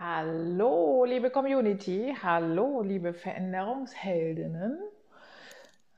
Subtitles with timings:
[0.00, 2.14] Hallo, liebe Community.
[2.22, 4.78] Hallo, liebe Veränderungsheldinnen.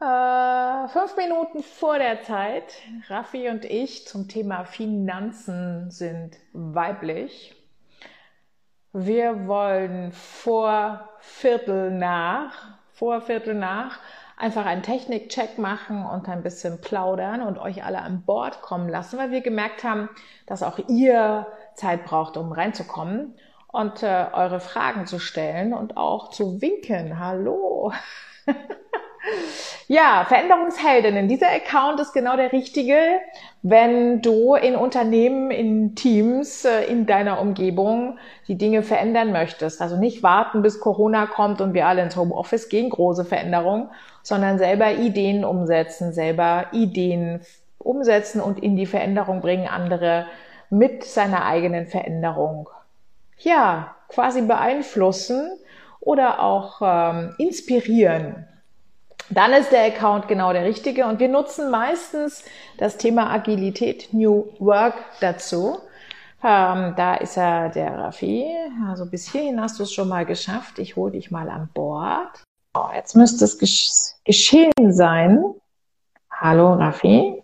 [0.00, 2.72] Äh, fünf Minuten vor der Zeit.
[3.08, 7.54] Raffi und ich zum Thema Finanzen sind weiblich.
[8.94, 14.00] Wir wollen vor Viertel nach, vor Viertel nach,
[14.38, 19.18] einfach einen Technikcheck machen und ein bisschen plaudern und euch alle an Bord kommen lassen,
[19.18, 20.08] weil wir gemerkt haben,
[20.46, 23.34] dass auch ihr Zeit braucht, um reinzukommen
[23.72, 27.18] und äh, eure Fragen zu stellen und auch zu winken.
[27.18, 27.92] Hallo.
[29.88, 31.28] ja, Veränderungsheldinnen.
[31.28, 32.96] Dieser Account ist genau der richtige,
[33.62, 39.80] wenn du in Unternehmen, in Teams, äh, in deiner Umgebung die Dinge verändern möchtest.
[39.80, 43.88] Also nicht warten, bis Corona kommt und wir alle ins Homeoffice gehen, große Veränderungen,
[44.22, 47.40] sondern selber Ideen umsetzen, selber Ideen
[47.78, 50.26] umsetzen und in die Veränderung bringen, andere
[50.70, 52.68] mit seiner eigenen Veränderung
[53.40, 55.58] ja, quasi beeinflussen
[56.00, 58.46] oder auch ähm, inspirieren,
[59.30, 61.06] dann ist der Account genau der richtige.
[61.06, 62.44] Und wir nutzen meistens
[62.78, 65.78] das Thema Agilität, New Work dazu.
[66.42, 68.50] Ähm, da ist er der Raffi.
[68.88, 70.78] Also bis hierhin hast du es schon mal geschafft.
[70.78, 72.42] Ich hole dich mal an Bord.
[72.74, 73.90] Oh, jetzt müsste es gesch
[74.24, 75.44] geschehen sein.
[76.30, 77.39] Hallo Raffi.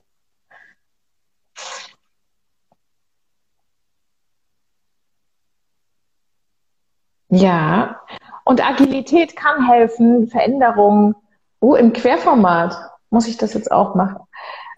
[7.29, 8.01] Ja,
[8.45, 11.15] und Agilität kann helfen, Veränderungen.
[11.61, 12.77] Oh, im Querformat
[13.11, 14.19] muss ich das jetzt auch machen.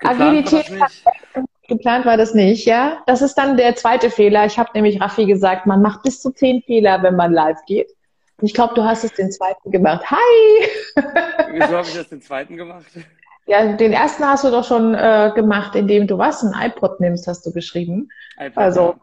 [0.00, 1.48] Geplant Agilität kann helfen.
[1.69, 3.02] Geplant war das nicht, ja.
[3.06, 4.46] Das ist dann der zweite Fehler.
[4.46, 7.91] Ich habe nämlich Raffi gesagt, man macht bis zu zehn Fehler, wenn man live geht.
[8.41, 10.10] Ich glaube, du hast es den zweiten gemacht.
[10.10, 10.69] Hi!
[11.50, 12.86] Wieso habe ich das den zweiten gemacht?
[13.46, 16.42] Ja, den ersten hast du doch schon äh, gemacht, indem du was?
[16.42, 18.08] Ein iPod nimmst, hast du geschrieben.
[18.38, 18.94] IPad, also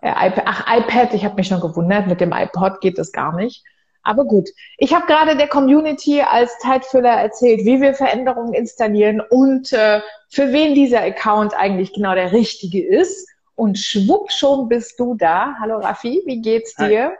[0.00, 3.64] iPad, ach, iPad, ich habe mich schon gewundert, mit dem iPod geht das gar nicht.
[4.02, 4.48] Aber gut,
[4.78, 10.52] ich habe gerade der Community als Zeitfüller erzählt, wie wir Veränderungen installieren und äh, für
[10.52, 13.28] wen dieser Account eigentlich genau der richtige ist.
[13.54, 15.54] Und schwupp, schon bist du da.
[15.60, 17.16] Hallo Raffi, wie geht's dir?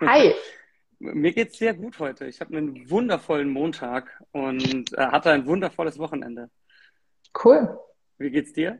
[0.00, 0.06] Hi.
[0.06, 0.34] Hi.
[0.98, 2.24] Mir geht's sehr gut heute.
[2.26, 6.48] Ich habe einen wundervollen Montag und äh, hatte ein wundervolles Wochenende.
[7.44, 7.78] Cool.
[8.16, 8.78] Wie geht's dir?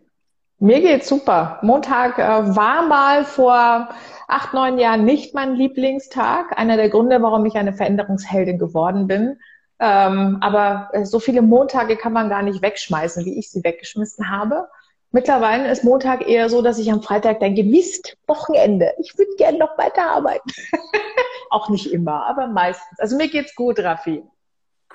[0.58, 1.58] Mir geht's super.
[1.62, 3.88] Montag äh, war mal vor
[4.28, 6.56] acht, neun Jahren nicht mein Lieblingstag.
[6.58, 9.38] Einer der Gründe, warum ich eine Veränderungsheldin geworden bin.
[9.80, 14.30] Ähm, aber äh, so viele Montage kann man gar nicht wegschmeißen, wie ich sie weggeschmissen
[14.30, 14.68] habe.
[15.10, 19.58] Mittlerweile ist Montag eher so, dass ich am Freitag denke, Mist, Wochenende, ich würde gerne
[19.58, 20.50] noch weiterarbeiten.
[21.50, 22.98] Auch nicht immer, aber meistens.
[22.98, 24.24] Also mir geht's gut, Raffi.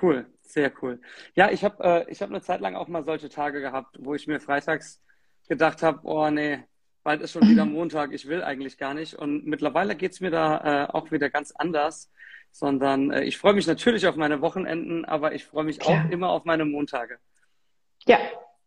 [0.02, 1.00] Cool, sehr cool.
[1.36, 4.14] Ja, ich habe äh, ich hab eine Zeit lang auch mal solche Tage gehabt, wo
[4.14, 5.02] ich mir freitags
[5.50, 6.64] gedacht habe, oh nee,
[7.04, 9.16] bald ist schon wieder Montag, ich will eigentlich gar nicht.
[9.16, 12.10] Und mittlerweile geht's mir da äh, auch wieder ganz anders,
[12.52, 16.06] sondern äh, ich freue mich natürlich auf meine Wochenenden, aber ich freue mich Klar.
[16.06, 17.18] auch immer auf meine Montage.
[18.06, 18.18] Ja,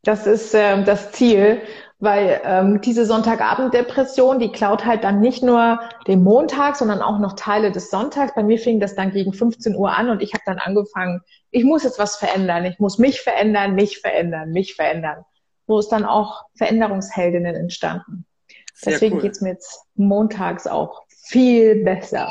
[0.03, 1.63] das ist äh, das Ziel,
[2.01, 5.79] weil ähm, diese Sonntagabend-Depression, die klaut halt dann nicht nur
[6.09, 8.35] den Montag, sondern auch noch Teile des Sonntags.
[8.35, 11.21] Bei mir fing das dann gegen 15 Uhr an und ich habe dann angefangen,
[11.53, 15.25] ich muss jetzt was verändern, ich muss mich verändern, mich verändern, mich verändern
[15.67, 18.27] wo ist dann auch Veränderungsheldinnen entstanden.
[18.75, 19.23] Sehr Deswegen cool.
[19.23, 22.29] geht's mir jetzt montags auch viel besser.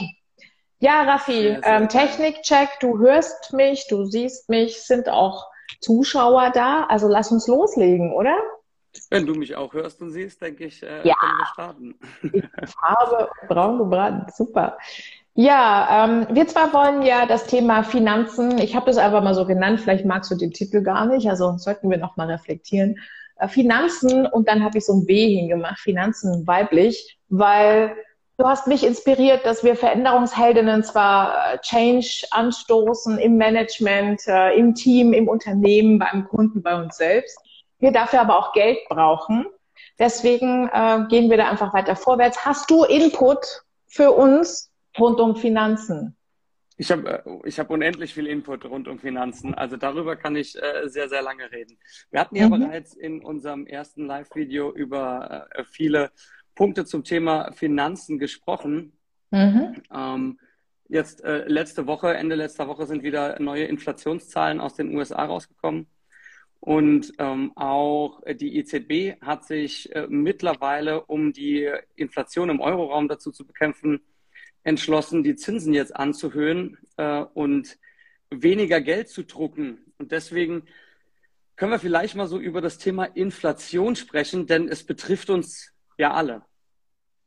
[0.79, 5.47] Ja, Raffi, ähm, Technikcheck, du hörst mich, du siehst mich, sind auch
[5.79, 6.85] Zuschauer da.
[6.89, 8.35] Also lass uns loslegen, oder?
[9.09, 11.13] Wenn du mich auch hörst und siehst, denke ich, äh, ja.
[11.15, 11.99] können wir starten.
[12.65, 14.77] Farbe braun gebrannt, super.
[15.33, 19.45] Ja, ähm, wir zwar wollen ja das Thema Finanzen, ich habe das einfach mal so
[19.45, 22.97] genannt, vielleicht magst du den Titel gar nicht, also sollten wir noch mal reflektieren.
[23.41, 27.95] Äh, Finanzen und dann habe ich so ein B hingemacht, Finanzen weiblich, weil
[28.37, 34.75] du hast mich inspiriert, dass wir Veränderungsheldinnen zwar äh, Change anstoßen im Management, äh, im
[34.75, 37.37] Team, im Unternehmen, beim Kunden, bei uns selbst.
[37.79, 39.47] Wir dafür aber auch Geld brauchen.
[39.97, 42.45] Deswegen äh, gehen wir da einfach weiter vorwärts.
[42.45, 46.15] Hast du Input für uns rund um Finanzen?
[46.81, 49.53] Ich habe äh, ich hab unendlich viel Input rund um Finanzen.
[49.53, 51.77] Also darüber kann ich äh, sehr, sehr lange reden.
[52.09, 52.59] Wir hatten ja mhm.
[52.59, 56.09] bereits in unserem ersten Live-Video über äh, viele
[56.55, 58.93] Punkte zum Thema Finanzen gesprochen.
[59.29, 59.75] Mhm.
[59.93, 60.39] Ähm,
[60.89, 65.85] jetzt äh, letzte Woche, Ende letzter Woche sind wieder neue Inflationszahlen aus den USA rausgekommen.
[66.61, 73.31] Und ähm, auch die EZB hat sich äh, mittlerweile, um die Inflation im Euroraum dazu
[73.31, 74.01] zu bekämpfen,
[74.63, 77.77] entschlossen, die Zinsen jetzt anzuhöhen äh, und
[78.29, 79.79] weniger Geld zu drucken.
[79.97, 80.63] Und deswegen
[81.55, 86.13] können wir vielleicht mal so über das Thema Inflation sprechen, denn es betrifft uns ja
[86.13, 86.43] alle.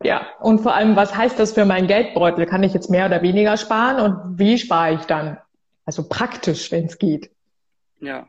[0.02, 2.46] Ja, und vor allem, was heißt das für meinen Geldbeutel?
[2.46, 5.38] Kann ich jetzt mehr oder weniger sparen und wie spare ich dann?
[5.84, 7.30] Also praktisch, wenn es geht.
[8.00, 8.26] Ja.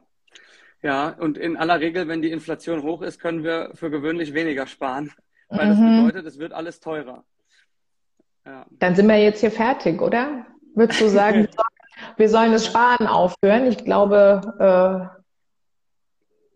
[0.82, 4.68] Ja, und in aller Regel, wenn die Inflation hoch ist, können wir für gewöhnlich weniger
[4.68, 5.12] sparen,
[5.50, 6.06] weil das mhm.
[6.06, 7.24] bedeutet, es wird alles teurer.
[8.46, 8.66] Ja.
[8.80, 10.46] Dann sind wir jetzt hier fertig, oder?
[10.76, 11.48] Würdest du sagen,
[12.18, 13.66] wir sollen das Sparen aufhören?
[13.66, 15.16] Ich glaube, äh,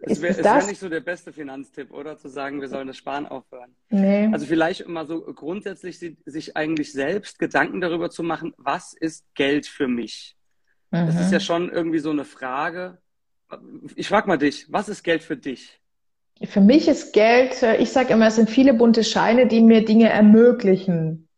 [0.02, 2.18] es wäre wär nicht so der beste Finanztipp, oder?
[2.18, 3.76] Zu sagen, wir sollen das Sparen aufhören.
[3.90, 4.30] Nee.
[4.32, 9.68] Also vielleicht immer so grundsätzlich sich eigentlich selbst Gedanken darüber zu machen, was ist Geld
[9.68, 10.38] für mich?
[10.92, 11.08] Mhm.
[11.08, 11.34] Das ist mhm.
[11.34, 13.00] ja schon irgendwie so eine Frage.
[13.96, 15.80] Ich frage mal dich, was ist Geld für dich?
[16.44, 19.84] Für mich ist Geld, äh, ich sage immer, es sind viele bunte Scheine, die mir
[19.84, 21.29] Dinge ermöglichen.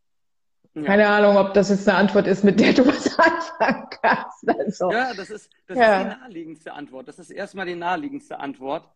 [0.73, 0.83] Ja.
[0.83, 4.47] Keine Ahnung, ob das jetzt eine Antwort ist, mit der du was anfangen kannst.
[4.47, 5.97] Also, ja, das, ist, das ja.
[5.97, 7.07] ist die naheliegendste Antwort.
[7.07, 8.87] Das ist erstmal die naheliegendste Antwort.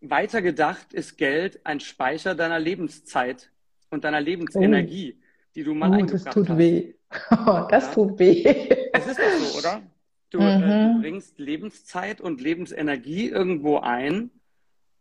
[0.00, 3.50] Weiter gedacht ist Geld ein Speicher deiner Lebenszeit
[3.90, 5.24] und deiner Lebensenergie, oh.
[5.54, 6.58] die du mal oh, eingebracht das tut hast.
[6.58, 6.94] Weh.
[7.30, 7.94] Oh, das ja.
[7.94, 8.68] tut weh.
[8.92, 9.82] Es ist doch so, oder?
[10.30, 10.46] Du, mhm.
[10.46, 11.00] äh, du, mhm.
[11.00, 14.30] bringst Lebenszeit und Lebensenergie irgendwo ein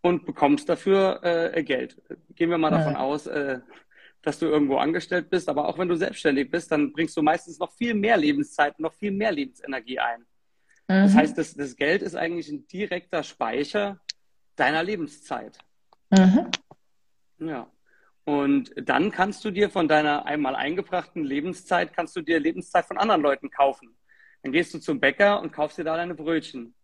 [0.02, 2.02] und bekommst dafür äh, Geld.
[2.36, 3.60] Gehen wir mal davon aus, äh,
[4.22, 7.58] dass du irgendwo angestellt bist, aber auch wenn du selbstständig bist, dann bringst du meistens
[7.60, 10.22] noch viel mehr Lebenszeit, noch viel mehr Lebensenergie ein.
[10.88, 11.04] Mhm.
[11.04, 14.00] Das heißt, das, das, Geld ist eigentlich ein direkter Speicher
[14.56, 15.58] deiner Lebenszeit.
[16.12, 16.52] Mhm.
[17.40, 17.68] Ja.
[18.24, 23.00] Und dann kannst du dir von deiner einmal eingebrachten Lebenszeit, kannst du dir Lebenszeit von
[23.00, 23.96] anderen Leuten kaufen.
[24.44, 26.76] Dann gehst du zum Bäcker und kaufst dir da deine Brötchen.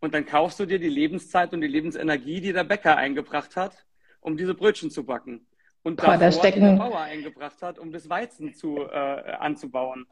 [0.00, 3.84] Und dann kaufst du dir die Lebenszeit und die Lebensenergie, die der Bäcker eingebracht hat,
[4.20, 5.47] um diese Brötchen zu backen
[5.82, 10.06] und Boah, davor da die Bauer eingebracht hat, um das Weizen zu, äh, anzubauen.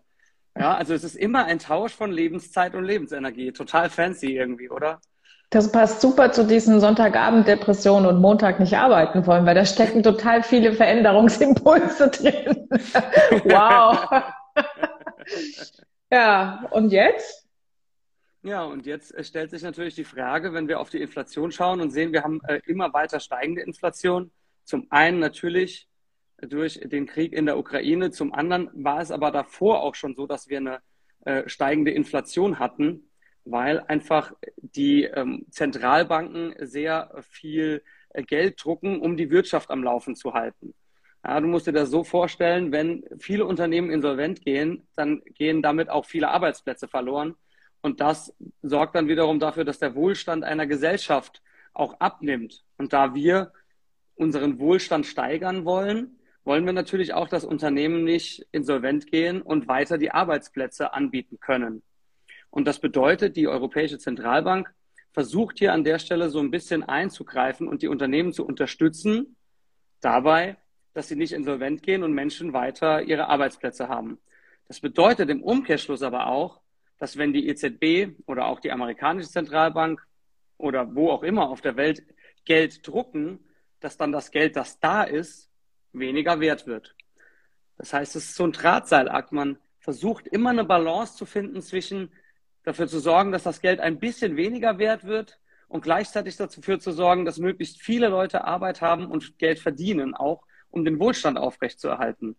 [0.58, 3.52] Ja, also es ist immer ein Tausch von Lebenszeit und Lebensenergie.
[3.52, 5.00] Total fancy irgendwie, oder?
[5.50, 10.42] Das passt super zu diesen Sonntagabend-Depressionen und Montag nicht arbeiten wollen, weil da stecken total
[10.42, 12.68] viele Veränderungsimpulse drin.
[13.44, 14.22] wow.
[16.10, 17.46] ja, und jetzt?
[18.42, 21.80] Ja, und jetzt äh, stellt sich natürlich die Frage, wenn wir auf die Inflation schauen
[21.80, 24.30] und sehen, wir haben äh, immer weiter steigende Inflation,
[24.66, 25.88] zum einen natürlich
[26.40, 30.26] durch den Krieg in der Ukraine, zum anderen war es aber davor auch schon so,
[30.26, 30.80] dass wir eine
[31.24, 33.10] äh, steigende Inflation hatten,
[33.44, 40.16] weil einfach die ähm, Zentralbanken sehr viel äh, Geld drucken, um die Wirtschaft am Laufen
[40.16, 40.74] zu halten.
[41.24, 45.88] Ja, du musst dir das so vorstellen, wenn viele Unternehmen insolvent gehen, dann gehen damit
[45.88, 47.34] auch viele Arbeitsplätze verloren.
[47.80, 51.42] Und das sorgt dann wiederum dafür, dass der Wohlstand einer Gesellschaft
[51.72, 52.64] auch abnimmt.
[52.78, 53.52] Und da wir
[54.16, 59.98] unseren Wohlstand steigern wollen, wollen wir natürlich auch, dass Unternehmen nicht insolvent gehen und weiter
[59.98, 61.82] die Arbeitsplätze anbieten können.
[62.50, 64.72] Und das bedeutet, die Europäische Zentralbank
[65.12, 69.36] versucht hier an der Stelle so ein bisschen einzugreifen und die Unternehmen zu unterstützen
[70.00, 70.56] dabei,
[70.94, 74.18] dass sie nicht insolvent gehen und Menschen weiter ihre Arbeitsplätze haben.
[74.68, 76.60] Das bedeutet im Umkehrschluss aber auch,
[76.98, 80.00] dass wenn die EZB oder auch die amerikanische Zentralbank
[80.56, 82.02] oder wo auch immer auf der Welt
[82.44, 83.40] Geld drucken,
[83.80, 85.50] dass dann das Geld, das da ist,
[85.92, 86.94] weniger wert wird.
[87.78, 89.32] Das heißt, es ist so ein Drahtseilakt.
[89.32, 92.12] Man versucht immer eine Balance zu finden zwischen
[92.64, 95.38] dafür zu sorgen, dass das Geld ein bisschen weniger wert wird
[95.68, 100.42] und gleichzeitig dafür zu sorgen, dass möglichst viele Leute Arbeit haben und Geld verdienen, auch
[100.70, 102.36] um den Wohlstand aufrechtzuerhalten.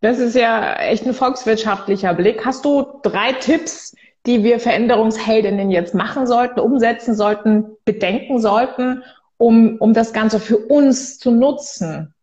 [0.00, 2.44] Das ist ja echt ein volkswirtschaftlicher Blick.
[2.44, 3.94] Hast du drei Tipps,
[4.26, 9.02] die wir Veränderungsheldinnen jetzt machen sollten, umsetzen sollten, bedenken sollten,
[9.36, 12.14] um, um das Ganze für uns zu nutzen?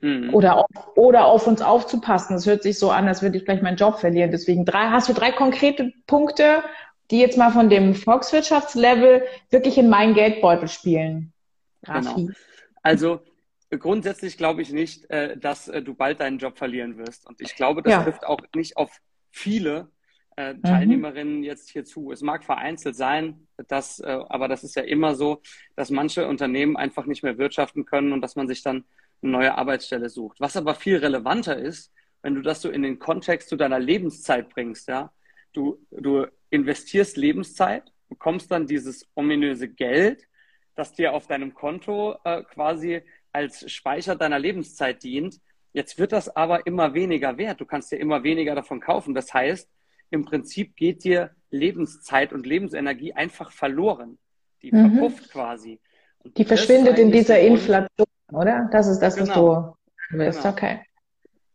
[0.00, 0.34] Mhm.
[0.34, 2.34] Oder, auf, oder auf uns aufzupassen.
[2.34, 4.32] Das hört sich so an, als würde ich gleich meinen Job verlieren.
[4.32, 6.62] Deswegen drei, hast du drei konkrete Punkte,
[7.10, 11.32] die jetzt mal von dem Volkswirtschaftslevel wirklich in meinen Geldbeutel spielen.
[11.82, 12.28] Genau.
[12.82, 13.20] Also
[13.70, 17.26] grundsätzlich glaube ich nicht, äh, dass äh, du bald deinen Job verlieren wirst.
[17.26, 18.02] Und ich glaube, das ja.
[18.02, 18.90] trifft auch nicht auf
[19.30, 19.88] viele
[20.36, 20.62] äh, mhm.
[20.62, 21.44] Teilnehmerinnen mhm.
[21.44, 22.12] jetzt hierzu.
[22.12, 25.42] Es mag vereinzelt sein, dass, äh, aber das ist ja immer so,
[25.76, 28.84] dass manche Unternehmen einfach nicht mehr wirtschaften können und dass man sich dann
[29.22, 30.40] eine neue Arbeitsstelle sucht.
[30.40, 34.48] Was aber viel relevanter ist, wenn du das so in den Kontext zu deiner Lebenszeit
[34.48, 35.12] bringst, ja,
[35.52, 40.26] du, du investierst Lebenszeit, bekommst dann dieses ominöse Geld,
[40.74, 45.40] das dir auf deinem Konto äh, quasi als Speicher deiner Lebenszeit dient.
[45.72, 47.60] Jetzt wird das aber immer weniger wert.
[47.60, 49.14] Du kannst dir immer weniger davon kaufen.
[49.14, 49.68] Das heißt,
[50.12, 54.18] im Prinzip geht dir Lebenszeit und Lebensenergie einfach verloren.
[54.62, 54.92] Die mhm.
[54.92, 55.80] verpufft quasi.
[56.18, 58.68] Und die verschwindet in dieser Inflation, oder?
[58.70, 59.76] Das ist das, was genau.
[60.10, 60.42] du willst.
[60.42, 60.52] Genau.
[60.54, 60.80] Okay.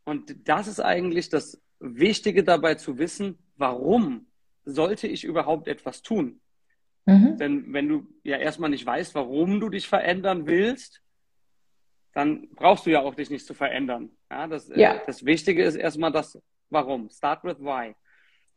[0.03, 4.27] Und das ist eigentlich das Wichtige dabei zu wissen, warum
[4.65, 6.41] sollte ich überhaupt etwas tun?
[7.05, 7.37] Mhm.
[7.37, 11.01] Denn wenn du ja erstmal nicht weißt, warum du dich verändern willst,
[12.13, 14.09] dann brauchst du ja auch dich nicht zu verändern.
[14.29, 15.01] Ja, das, äh, ja.
[15.05, 16.37] das Wichtige ist erstmal das
[16.69, 17.09] Warum.
[17.09, 17.95] Start with why.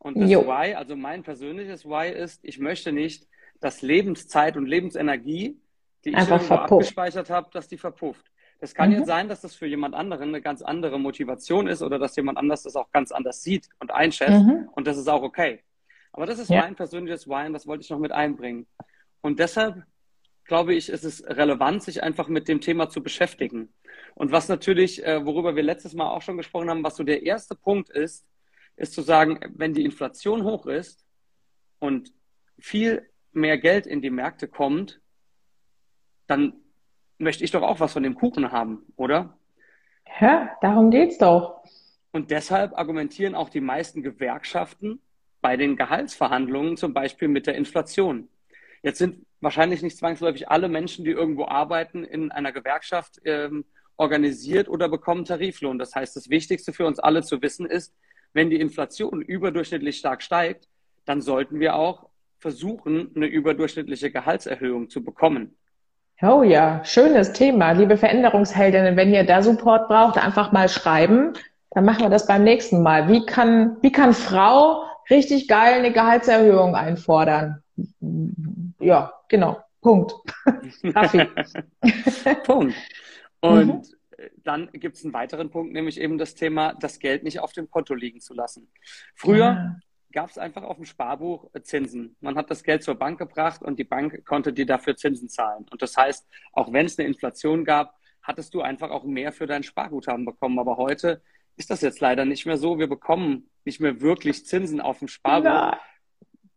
[0.01, 0.47] Und das jo.
[0.47, 3.29] Why, also mein persönliches Why ist, ich möchte nicht,
[3.61, 5.61] dass Lebenszeit und Lebensenergie,
[6.05, 8.25] die ich irgendwo abgespeichert habe, dass die verpufft.
[8.61, 8.97] Das kann mhm.
[8.97, 12.39] jetzt sein, dass das für jemand anderen eine ganz andere Motivation ist oder dass jemand
[12.39, 14.45] anders das auch ganz anders sieht und einschätzt.
[14.45, 14.69] Mhm.
[14.73, 15.61] Und das ist auch okay.
[16.13, 16.63] Aber das ist ja.
[16.63, 18.67] mein persönliches Why und das wollte ich noch mit einbringen.
[19.21, 19.85] Und deshalb
[20.51, 23.73] glaube ich, ist es relevant, sich einfach mit dem Thema zu beschäftigen.
[24.15, 27.23] Und was natürlich, äh, worüber wir letztes Mal auch schon gesprochen haben, was so der
[27.23, 28.27] erste Punkt ist,
[28.81, 31.05] ist zu sagen, wenn die Inflation hoch ist
[31.79, 32.13] und
[32.59, 35.01] viel mehr Geld in die Märkte kommt,
[36.27, 36.55] dann
[37.19, 39.39] möchte ich doch auch was von dem Kuchen haben, oder?
[40.21, 41.63] Ja, darum geht's doch.
[42.13, 45.01] Und deshalb argumentieren auch die meisten Gewerkschaften
[45.41, 48.29] bei den Gehaltsverhandlungen zum Beispiel mit der Inflation.
[48.83, 53.65] Jetzt sind wahrscheinlich nicht zwangsläufig alle Menschen, die irgendwo arbeiten, in einer Gewerkschaft ähm,
[53.97, 55.79] organisiert oder bekommen Tariflohn.
[55.79, 57.95] Das heißt, das Wichtigste für uns alle zu wissen ist,
[58.33, 60.69] wenn die Inflation überdurchschnittlich stark steigt,
[61.05, 62.09] dann sollten wir auch
[62.39, 65.57] versuchen, eine überdurchschnittliche Gehaltserhöhung zu bekommen.
[66.23, 67.73] Oh ja, schönes Thema.
[67.73, 71.33] Liebe Veränderungsheldinnen, wenn ihr da Support braucht, einfach mal schreiben.
[71.71, 73.09] Dann machen wir das beim nächsten Mal.
[73.09, 77.63] Wie kann, wie kann Frau richtig geil eine Gehaltserhöhung einfordern?
[78.81, 79.61] Ja, genau.
[79.81, 80.15] Punkt.
[80.93, 81.29] Kaffee.
[82.45, 82.75] Punkt.
[83.41, 83.83] Und mhm.
[84.37, 87.71] Dann gibt es einen weiteren Punkt, nämlich eben das Thema, das Geld nicht auf dem
[87.71, 88.71] Konto liegen zu lassen.
[89.15, 89.77] Früher ja
[90.13, 92.17] gab es einfach auf dem Sparbuch Zinsen.
[92.21, 95.67] Man hat das Geld zur Bank gebracht und die Bank konnte dir dafür Zinsen zahlen.
[95.71, 99.47] Und das heißt, auch wenn es eine Inflation gab, hattest du einfach auch mehr für
[99.47, 100.59] dein Sparguthaben bekommen.
[100.59, 101.23] Aber heute
[101.57, 102.79] ist das jetzt leider nicht mehr so.
[102.79, 105.45] Wir bekommen nicht mehr wirklich Zinsen auf dem Sparbuch.
[105.45, 105.81] Ja.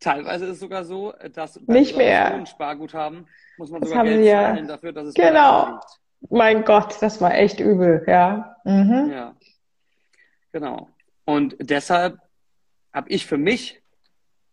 [0.00, 2.44] Teilweise ist es sogar so, dass bei nicht mehr.
[2.46, 4.42] Sparguthaben muss man das sogar Geld ja.
[4.42, 5.70] zahlen dafür, dass es genau.
[5.70, 5.84] liegt.
[6.30, 8.56] Mein Gott, das war echt übel, ja.
[8.64, 9.10] Mhm.
[9.10, 9.36] Ja,
[10.52, 10.88] genau.
[11.24, 12.18] Und deshalb
[12.92, 13.82] habe ich für mich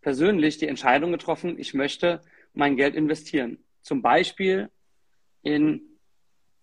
[0.02, 2.22] persönlich die Entscheidung getroffen, ich möchte
[2.54, 3.64] mein Geld investieren.
[3.82, 4.70] Zum Beispiel
[5.44, 5.82] in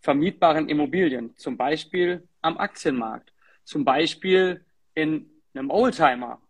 [0.00, 3.32] vermietbaren Immobilien, zum Beispiel am Aktienmarkt,
[3.64, 6.40] zum Beispiel in einem Oldtimer,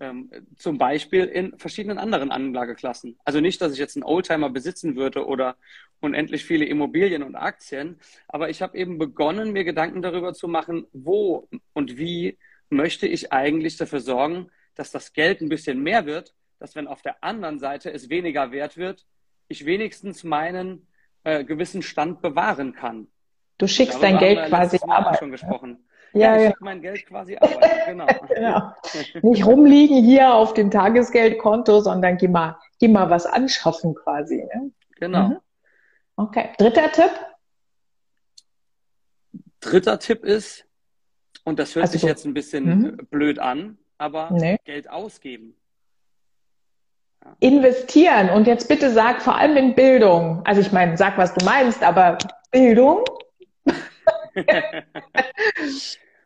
[0.00, 3.18] ähm, zum Beispiel in verschiedenen anderen Anlageklassen.
[3.24, 5.56] Also nicht, dass ich jetzt einen Oldtimer besitzen würde oder
[6.00, 10.86] unendlich viele Immobilien und Aktien, aber ich habe eben begonnen, mir Gedanken darüber zu machen,
[10.92, 12.38] wo und wie
[12.70, 17.02] möchte ich eigentlich dafür sorgen, dass das Geld ein bisschen mehr wird, dass wenn auf
[17.02, 19.06] der anderen Seite es weniger wert wird,
[19.48, 20.86] ich wenigstens meinen
[21.24, 23.08] äh, gewissen Stand bewahren kann.
[23.58, 25.18] Du schickst dein Geld quasi arbeiten.
[25.18, 25.84] schon gesprochen.
[26.12, 26.54] Ja, ja, ich ja.
[26.60, 28.06] mein Geld quasi arbeiten, genau.
[28.28, 28.72] genau.
[29.22, 34.36] Nicht rumliegen hier auf dem Tagesgeldkonto, sondern geh mal, geh mal was anschaffen quasi.
[34.36, 34.70] Ne?
[34.98, 35.28] Genau.
[35.28, 35.36] Mhm.
[36.20, 36.50] Okay.
[36.58, 37.10] Dritter Tipp?
[39.60, 40.66] Dritter Tipp ist,
[41.44, 43.06] und das hört also sich jetzt ein bisschen mhm.
[43.10, 44.58] blöd an, aber nee.
[44.64, 45.56] Geld ausgeben.
[47.24, 47.36] Ja.
[47.40, 48.28] Investieren.
[48.28, 50.44] Und jetzt bitte sag vor allem in Bildung.
[50.44, 52.18] Also ich meine, sag, was du meinst, aber
[52.50, 53.02] Bildung.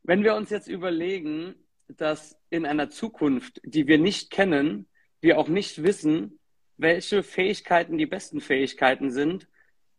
[0.03, 1.55] Wenn wir uns jetzt überlegen,
[1.87, 4.89] dass in einer Zukunft, die wir nicht kennen,
[5.21, 6.41] wir auch nicht wissen,
[6.79, 9.47] welche Fähigkeiten die besten Fähigkeiten sind,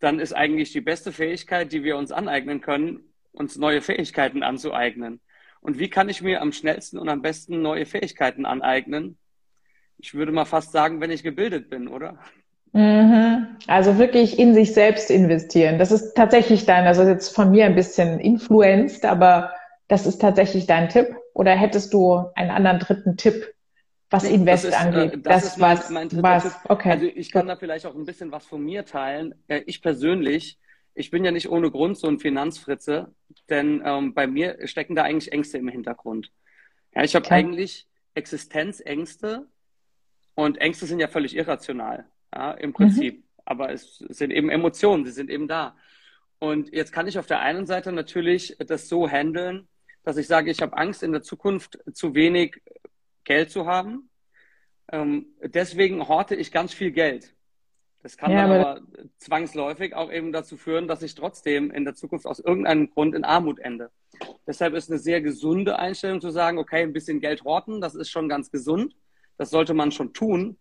[0.05, 2.99] dann ist eigentlich die beste Fähigkeit, die wir uns aneignen können,
[3.31, 5.19] uns neue Fähigkeiten anzueignen.
[5.61, 9.17] Und wie kann ich mir am schnellsten und am besten neue Fähigkeiten aneignen?
[9.97, 12.19] Ich würde mal fast sagen, wenn ich gebildet bin, oder?
[12.73, 13.47] Mhm.
[13.65, 15.79] Also wirklich in sich selbst investieren.
[15.79, 19.53] Das ist tatsächlich dein, also jetzt von mir ein bisschen influenced, aber
[19.87, 21.15] das ist tatsächlich dein Tipp.
[21.33, 23.54] Oder hättest du einen anderen dritten Tipp,
[24.09, 25.13] was nee, Invest das ist, angeht?
[25.13, 26.59] Äh, das, das ist was, mein, mein was.
[26.65, 26.91] Okay.
[26.91, 29.35] Also ich kann da vielleicht auch ein bisschen was von mir teilen.
[29.47, 30.59] Äh, ich persönlich
[30.95, 33.13] ich bin ja nicht ohne Grund so ein Finanzfritze,
[33.49, 36.31] denn ähm, bei mir stecken da eigentlich Ängste im Hintergrund.
[36.95, 37.35] Ja, ich habe okay.
[37.35, 39.45] eigentlich Existenzängste
[40.35, 43.17] und Ängste sind ja völlig irrational, ja, im Prinzip.
[43.17, 43.23] Mhm.
[43.43, 45.75] Aber es sind eben Emotionen, sie sind eben da.
[46.39, 49.67] Und jetzt kann ich auf der einen Seite natürlich das so handeln,
[50.03, 52.61] dass ich sage, ich habe Angst, in der Zukunft zu wenig
[53.25, 54.09] Geld zu haben.
[54.91, 57.35] Ähm, deswegen horte ich ganz viel Geld.
[58.03, 58.81] Das kann ja, aber, aber
[59.17, 63.25] zwangsläufig auch eben dazu führen, dass ich trotzdem in der Zukunft aus irgendeinem Grund in
[63.25, 63.89] Armut ende.
[64.45, 68.11] Deshalb ist eine sehr gesunde Einstellung zu sagen, okay, ein bisschen Geld horten, das ist
[68.11, 68.95] schon ganz gesund.
[69.37, 70.57] Das sollte man schon tun.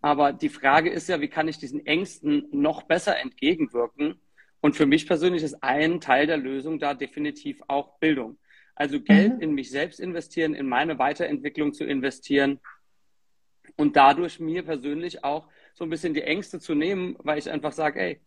[0.00, 4.20] Aber die Frage ist ja, wie kann ich diesen Ängsten noch besser entgegenwirken?
[4.60, 8.38] Und für mich persönlich ist ein Teil der Lösung da definitiv auch Bildung.
[8.82, 9.40] Also Geld mhm.
[9.40, 12.58] in mich selbst investieren, in meine Weiterentwicklung zu investieren
[13.76, 17.70] und dadurch mir persönlich auch so ein bisschen die Ängste zu nehmen, weil ich einfach
[17.70, 18.20] sage, ey,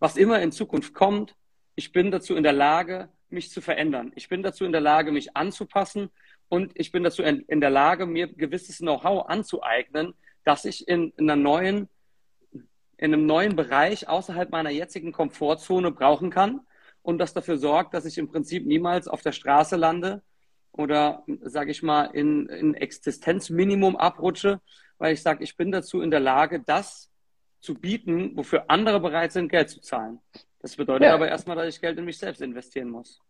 [0.00, 1.36] was immer in Zukunft kommt,
[1.76, 4.10] ich bin dazu in der Lage, mich zu verändern.
[4.16, 6.10] Ich bin dazu in der Lage, mich anzupassen
[6.48, 11.12] und ich bin dazu in, in der Lage, mir gewisses Know-how anzueignen, dass ich in,
[11.18, 11.88] in, einer neuen,
[12.96, 16.62] in einem neuen Bereich außerhalb meiner jetzigen Komfortzone brauchen kann
[17.02, 20.22] und das dafür sorgt, dass ich im Prinzip niemals auf der Straße lande
[20.72, 24.60] oder, sage ich mal, in, in Existenzminimum abrutsche,
[24.98, 27.10] weil ich sage, ich bin dazu in der Lage, das
[27.60, 30.18] zu bieten, wofür andere bereit sind, Geld zu zahlen.
[30.62, 31.14] Das bedeutet ja.
[31.14, 33.20] aber erstmal, dass ich Geld in mich selbst investieren muss.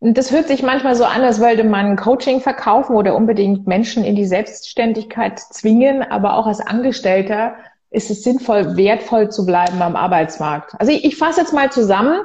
[0.00, 4.16] Das hört sich manchmal so an, als wollte man Coaching verkaufen oder unbedingt Menschen in
[4.16, 7.56] die Selbstständigkeit zwingen, aber auch als Angestellter
[7.90, 10.74] ist es sinnvoll, wertvoll zu bleiben am Arbeitsmarkt.
[10.78, 12.22] Also ich, ich fasse jetzt mal zusammen.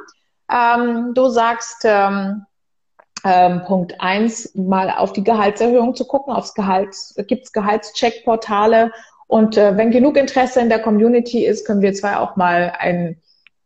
[0.51, 2.45] Ähm, du sagst, ähm,
[3.23, 6.95] ähm, Punkt eins, mal auf die Gehaltserhöhung zu gucken, aufs Gehalt,
[7.27, 8.91] gibt's Gehaltscheckportale
[9.27, 13.19] und äh, wenn genug Interesse in der Community ist, können wir zwar auch mal ein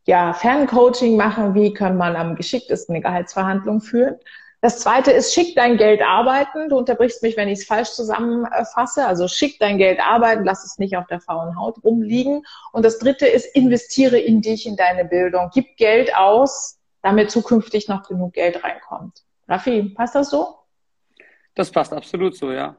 [0.06, 4.16] ja, Ferncoaching machen, wie kann man am geschicktesten eine Gehaltsverhandlung führen.
[4.62, 6.68] Das zweite ist, schick dein Geld arbeiten.
[6.68, 9.06] Du unterbrichst mich, wenn ich es falsch zusammenfasse.
[9.06, 12.44] Also schick dein Geld arbeiten, lass es nicht auf der faulen Haut rumliegen.
[12.74, 15.50] Und das dritte ist, investiere in dich, in deine Bildung.
[15.54, 19.24] Gib Geld aus, damit zukünftig noch genug Geld reinkommt.
[19.48, 20.58] Raffi, passt das so?
[21.56, 22.76] Das passt absolut so, ja.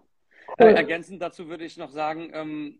[0.61, 0.69] Cool.
[0.69, 2.79] Äh, ergänzend dazu würde ich noch sagen, ähm,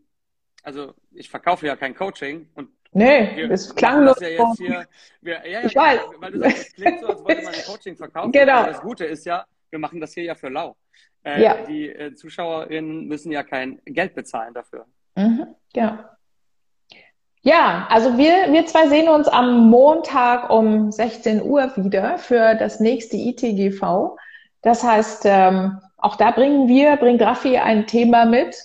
[0.63, 4.15] also ich verkaufe ja kein Coaching und Nee, wir das klang nur.
[4.21, 4.85] Ja jetzt hier,
[5.21, 6.01] wir, ja, ja, ich weiß.
[6.17, 8.31] Weil du sagst, es klingt so, als wollte man ein Coaching verkaufen.
[8.31, 8.53] Genau.
[8.53, 10.75] Aber das Gute ist ja, wir machen das hier ja für lau.
[11.23, 11.55] Äh, ja.
[11.67, 14.85] Die äh, Zuschauerinnen müssen ja kein Geld bezahlen dafür.
[15.15, 16.17] Mhm, ja.
[17.43, 22.79] Ja, also wir, wir zwei sehen uns am Montag um 16 Uhr wieder für das
[22.79, 24.15] nächste ITGV.
[24.61, 28.55] Das heißt, ähm, auch da bringen wir, bringt Raffi ein Thema mit,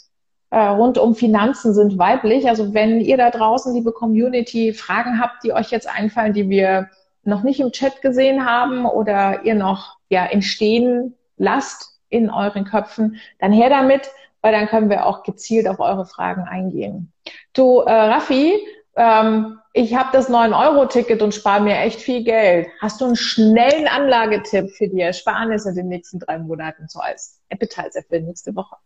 [0.54, 2.48] rund um Finanzen sind weiblich.
[2.48, 6.88] Also wenn ihr da draußen, liebe Community, Fragen habt, die euch jetzt einfallen, die wir
[7.24, 13.16] noch nicht im Chat gesehen haben oder ihr noch ja entstehen lasst in euren Köpfen,
[13.40, 17.12] dann her damit, weil dann können wir auch gezielt auf eure Fragen eingehen.
[17.52, 18.54] Du, äh, Raffi,
[18.94, 22.68] ähm, ich habe das 9-Euro-Ticket und spare mir echt viel Geld.
[22.80, 27.40] Hast du einen schnellen Anlagetipp für die Ersparnisse in den nächsten drei Monaten so als
[27.50, 28.76] Appetizer für nächste Woche?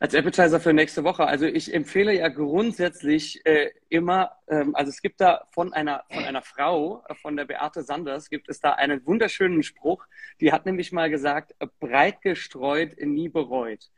[0.00, 1.26] Als Appetizer für nächste Woche.
[1.26, 6.22] Also ich empfehle ja grundsätzlich äh, immer, ähm, also es gibt da von einer, von
[6.22, 10.06] einer Frau, äh, von der Beate Sanders, gibt es da einen wunderschönen Spruch.
[10.40, 13.90] Die hat nämlich mal gesagt, breit gestreut, nie bereut.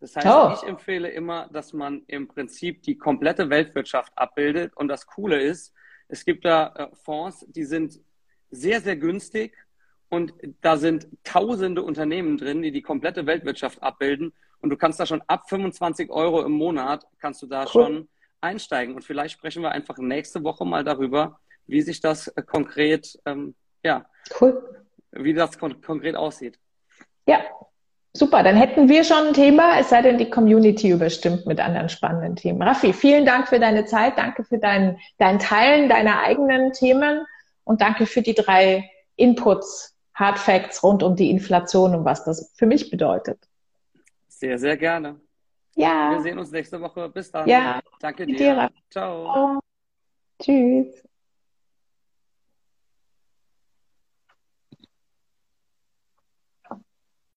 [0.00, 0.52] Das heißt, oh.
[0.54, 4.76] ich empfehle immer, dass man im Prinzip die komplette Weltwirtschaft abbildet.
[4.76, 5.72] Und das Coole ist,
[6.08, 8.00] es gibt da äh, Fonds, die sind
[8.50, 9.56] sehr, sehr günstig
[10.08, 14.32] und da sind tausende Unternehmen drin, die die komplette Weltwirtschaft abbilden.
[14.64, 17.68] Und du kannst da schon ab 25 Euro im Monat, kannst du da cool.
[17.68, 18.08] schon
[18.40, 18.94] einsteigen.
[18.94, 23.54] Und vielleicht sprechen wir einfach nächste Woche mal darüber, wie sich das äh, konkret, ähm,
[23.82, 24.06] ja,
[24.40, 24.86] cool.
[25.12, 26.58] wie das kon konkret aussieht.
[27.26, 27.40] Ja,
[28.14, 31.90] Super, dann hätten wir schon ein Thema, es sei denn, die Community überstimmt mit anderen
[31.90, 32.62] spannenden Themen.
[32.62, 37.26] Raffi, vielen Dank für deine Zeit, danke für dein, dein Teilen deiner eigenen Themen
[37.64, 42.50] und danke für die drei Inputs, Hard Facts rund um die Inflation und was das
[42.56, 43.40] für mich bedeutet.
[44.44, 45.18] Sehr, sehr gerne.
[45.74, 46.10] Ja.
[46.10, 47.08] Wir sehen uns nächste Woche.
[47.08, 47.48] Bis dann.
[47.48, 47.80] Ja.
[47.98, 48.36] Danke dir.
[48.36, 48.70] dir.
[48.90, 49.58] Ciao.
[50.38, 51.02] Tschüss.